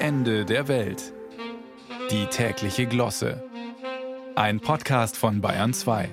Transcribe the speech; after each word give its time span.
Ende 0.00 0.44
der 0.44 0.68
Welt. 0.68 1.12
Die 2.12 2.26
tägliche 2.26 2.86
Glosse. 2.86 3.42
Ein 4.36 4.60
Podcast 4.60 5.16
von 5.16 5.40
Bayern 5.40 5.74
2. 5.74 6.08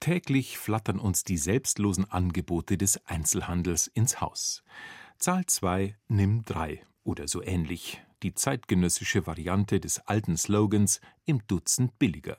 Täglich 0.00 0.56
flattern 0.56 0.98
uns 0.98 1.22
die 1.22 1.36
selbstlosen 1.36 2.10
Angebote 2.10 2.78
des 2.78 3.06
Einzelhandels 3.06 3.86
ins 3.86 4.22
Haus. 4.22 4.62
Zahl 5.18 5.44
2, 5.44 5.94
nimm 6.08 6.46
3 6.46 6.82
oder 7.04 7.28
so 7.28 7.42
ähnlich. 7.42 8.02
Die 8.22 8.32
zeitgenössische 8.32 9.26
Variante 9.26 9.78
des 9.78 9.98
alten 10.06 10.38
Slogans 10.38 11.02
im 11.26 11.46
Dutzend 11.46 11.98
billiger. 11.98 12.38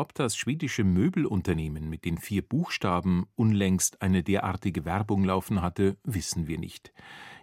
Ob 0.00 0.14
das 0.14 0.34
schwedische 0.34 0.82
Möbelunternehmen 0.82 1.90
mit 1.90 2.06
den 2.06 2.16
vier 2.16 2.40
Buchstaben 2.40 3.26
unlängst 3.36 4.00
eine 4.00 4.22
derartige 4.22 4.86
Werbung 4.86 5.24
laufen 5.24 5.60
hatte, 5.60 5.98
wissen 6.04 6.46
wir 6.46 6.58
nicht. 6.58 6.94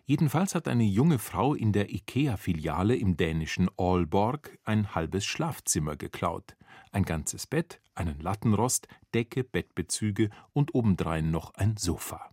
Jedenfalls 0.06 0.56
hat 0.56 0.68
eine 0.68 0.84
junge 0.84 1.20
Frau 1.20 1.54
in 1.54 1.72
der 1.72 1.94
IKEA-Filiale 1.94 2.96
im 2.96 3.16
dänischen 3.16 3.70
Aalborg 3.78 4.58
ein 4.64 4.96
halbes 4.96 5.24
Schlafzimmer 5.24 5.98
geklaut. 5.98 6.58
Ein 6.92 7.04
ganzes 7.04 7.46
Bett, 7.46 7.80
einen 7.94 8.20
Lattenrost, 8.20 8.88
Decke, 9.14 9.44
Bettbezüge 9.44 10.32
und 10.52 10.74
obendrein 10.74 11.30
noch 11.30 11.54
ein 11.54 11.78
Sofa. 11.78 12.32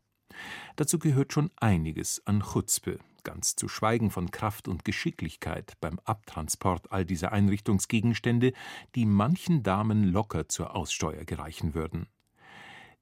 Dazu 0.77 0.99
gehört 0.99 1.35
schon 1.35 1.51
einiges 1.57 2.27
an 2.27 2.41
Chutzpe, 2.41 2.99
ganz 3.25 3.57
zu 3.57 3.69
schweigen 3.69 4.11
von 4.11 4.31
Kraft 4.31 4.69
und 4.69 4.85
Geschicklichkeit 4.85 5.75
beim 5.81 5.99
Abtransport 6.05 6.93
all 6.93 7.05
dieser 7.05 7.33
Einrichtungsgegenstände, 7.33 8.53
die 8.95 9.07
manchen 9.07 9.63
Damen 9.63 10.05
locker 10.05 10.49
zur 10.49 10.77
Aussteuer 10.77 11.25
gereichen 11.25 11.75
würden. 11.75 12.07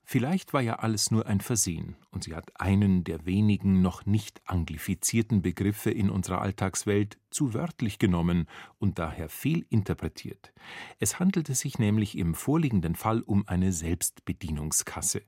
Vielleicht 0.04 0.52
war 0.52 0.60
ja 0.60 0.76
alles 0.76 1.10
nur 1.10 1.26
ein 1.26 1.40
Versehen, 1.40 1.96
und 2.10 2.24
sie 2.24 2.34
hat 2.34 2.60
einen 2.60 3.04
der 3.04 3.24
wenigen 3.24 3.82
noch 3.82 4.04
nicht 4.04 4.42
anglifizierten 4.46 5.42
Begriffe 5.42 5.90
in 5.90 6.10
unserer 6.10 6.42
Alltagswelt 6.42 7.18
zu 7.30 7.54
wörtlich 7.54 7.98
genommen 7.98 8.46
und 8.78 8.98
daher 8.98 9.28
fehlinterpretiert. 9.28 10.52
Es 10.98 11.18
handelte 11.18 11.54
sich 11.54 11.78
nämlich 11.78 12.18
im 12.18 12.34
vorliegenden 12.34 12.94
Fall 12.94 13.22
um 13.22 13.46
eine 13.46 13.72
Selbstbedienungskasse. 13.72 15.22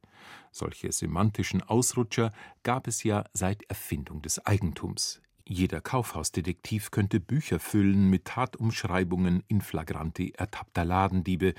Solche 0.51 0.93
semantischen 0.93 1.63
Ausrutscher 1.63 2.33
gab 2.63 2.87
es 2.87 3.05
ja 3.05 3.25
seit 3.33 3.63
Erfindung 3.65 4.23
des 4.23 4.45
Eigentums. 4.45 5.23
Jeder 5.47 5.83
Kaufhausdetektiv 5.83 6.91
könnte 6.91 7.21
Bücher 7.21 7.59
füllen 7.59 8.09
mit 8.09 8.25
Tatumschreibungen 8.25 9.43
in 9.47 9.61
flagranti 9.61 10.31
ertappter 10.31 10.87
Ladendiebe. 10.87 11.53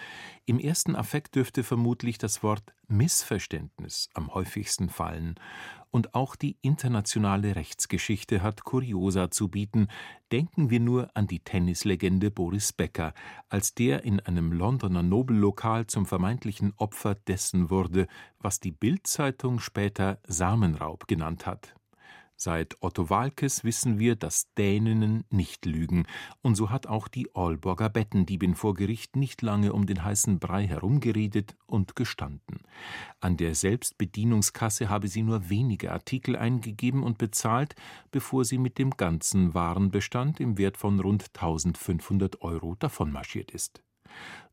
Im 0.45 0.57
ersten 0.57 0.95
Affekt 0.95 1.35
dürfte 1.35 1.63
vermutlich 1.63 2.17
das 2.17 2.41
Wort 2.41 2.73
Missverständnis 2.87 4.09
am 4.15 4.33
häufigsten 4.33 4.89
fallen. 4.89 5.35
Und 5.91 6.15
auch 6.15 6.35
die 6.35 6.57
internationale 6.63 7.55
Rechtsgeschichte 7.55 8.41
hat 8.41 8.63
Kuriosa 8.63 9.29
zu 9.29 9.49
bieten. 9.49 9.87
Denken 10.31 10.71
wir 10.71 10.79
nur 10.79 11.11
an 11.13 11.27
die 11.27 11.41
Tennislegende 11.41 12.31
Boris 12.31 12.73
Becker, 12.73 13.13
als 13.49 13.75
der 13.75 14.03
in 14.03 14.19
einem 14.19 14.51
Londoner 14.51 15.03
Nobellokal 15.03 15.85
zum 15.85 16.07
vermeintlichen 16.07 16.73
Opfer 16.77 17.13
dessen 17.13 17.69
wurde, 17.69 18.07
was 18.39 18.59
die 18.59 18.71
Bildzeitung 18.71 19.59
später 19.59 20.19
Samenraub 20.25 21.07
genannt 21.07 21.45
hat. 21.45 21.75
Seit 22.37 22.75
Otto 22.81 23.09
Walkes 23.09 23.63
wissen 23.63 23.97
wir, 23.97 24.15
dass 24.17 24.53
Däninnen 24.55 25.23
nicht 25.29 25.65
lügen, 25.65 26.05
und 26.41 26.55
so 26.55 26.69
hat 26.69 26.85
auch 26.85 27.07
die 27.07 27.33
Aalborger 27.33 27.89
Bettendiebin 27.89 28.55
vor 28.55 28.73
Gericht 28.73 29.15
nicht 29.15 29.41
lange 29.41 29.71
um 29.71 29.85
den 29.85 30.03
heißen 30.03 30.39
Brei 30.39 30.67
herumgeredet 30.67 31.55
und 31.65 31.95
gestanden. 31.95 32.59
An 33.21 33.37
der 33.37 33.55
Selbstbedienungskasse 33.55 34.89
habe 34.89 35.07
sie 35.07 35.23
nur 35.23 35.49
wenige 35.49 35.93
Artikel 35.93 36.35
eingegeben 36.35 37.03
und 37.03 37.17
bezahlt, 37.17 37.75
bevor 38.11 38.43
sie 38.43 38.57
mit 38.57 38.77
dem 38.79 38.91
ganzen 38.91 39.53
Warenbestand 39.53 40.41
im 40.41 40.57
Wert 40.57 40.75
von 40.75 40.99
rund 40.99 41.27
1500 41.33 42.41
Euro 42.41 42.75
davonmarschiert 42.75 43.51
ist. 43.51 43.81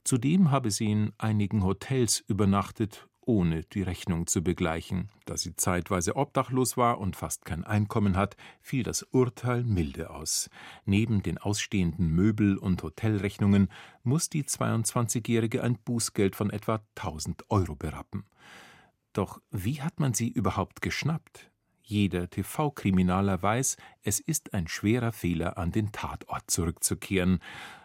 Zudem 0.05 0.51
habe 0.51 0.71
sie 0.71 0.91
in 0.91 1.13
einigen 1.19 1.65
Hotels 1.65 2.21
übernachtet 2.27 3.09
ohne 3.25 3.63
die 3.63 3.83
Rechnung 3.83 4.27
zu 4.27 4.43
begleichen. 4.43 5.09
Da 5.25 5.37
sie 5.37 5.55
zeitweise 5.57 6.17
obdachlos 6.17 6.77
war 6.77 6.99
und 6.99 7.17
fast 7.17 7.45
kein 7.45 7.65
Einkommen 7.65 8.17
hat, 8.17 8.37
fiel 8.61 8.83
das 8.83 9.03
Urteil 9.03 9.65
milde 9.65 10.11
aus. 10.11 10.51
Neben 10.85 11.23
den 11.23 11.39
ausstehenden 11.39 12.09
Möbel- 12.09 12.59
und 12.59 12.83
Hotelrechnungen 12.83 13.69
muss 14.03 14.29
die 14.29 14.45
22-Jährige 14.45 15.63
ein 15.63 15.79
Bußgeld 15.79 16.37
von 16.37 16.51
etwa 16.51 16.81
1000 16.97 17.51
Euro 17.51 17.77
berappen. 17.77 18.25
Doch 19.13 19.41
wie 19.51 19.83
hat 19.83 20.01
man 20.01 20.15
sie 20.15 20.29
überhaupt 20.29 20.83
geschnappt? 20.83 21.52
Jeder 21.83 22.31
TV-Kriminaler 22.31 23.43
weiß, 23.43 23.77
es 24.03 24.21
ist 24.21 24.55
ein 24.55 24.69
schwerer 24.69 25.13
Fehler, 25.13 25.59
an 25.59 25.73
den 25.73 25.93
Tatort 25.93 26.51
zurückzukehren. 26.51 27.41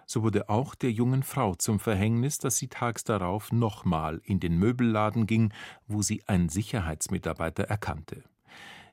So 0.06 0.24
wurde 0.24 0.50
auch 0.50 0.75
der 0.75 0.91
jungen 0.91 1.24
Frau 1.24 1.56
zum 1.56 1.80
Verhängnis, 1.80 2.38
dass 2.38 2.58
sie 2.58 2.69
tags 2.69 3.03
darauf 3.03 3.52
nochmal 3.52 4.22
in 4.24 4.40
den 4.40 4.58
Möbelladen 4.58 5.25
ging, 5.25 5.52
wo 5.88 6.02
sie 6.02 6.24
einen 6.28 6.50
Sicherheitsmitarbeiter 6.50 7.63
erkannte. 7.63 8.24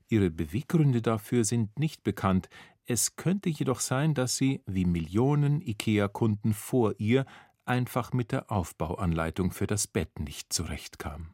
Ihre 0.08 0.30
Beweggründe 0.30 1.02
dafür 1.02 1.44
sind 1.44 1.78
nicht 1.78 2.02
bekannt, 2.02 2.48
es 2.86 3.16
könnte 3.16 3.48
jedoch 3.48 3.80
sein, 3.80 4.12
dass 4.12 4.36
sie, 4.36 4.62
wie 4.66 4.84
Millionen 4.84 5.62
IKEA-Kunden 5.62 6.52
vor 6.52 6.94
ihr, 6.98 7.24
einfach 7.64 8.12
mit 8.12 8.30
der 8.30 8.50
Aufbauanleitung 8.50 9.52
für 9.52 9.66
das 9.66 9.86
Bett 9.86 10.18
nicht 10.18 10.52
zurechtkam. 10.52 11.33